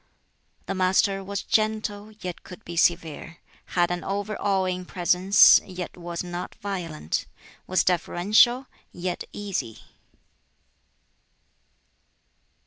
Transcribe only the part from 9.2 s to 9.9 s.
easy.